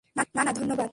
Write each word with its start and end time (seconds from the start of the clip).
না, 0.35 0.43
না, 0.43 0.51
ধন্যবাদ। 0.53 0.89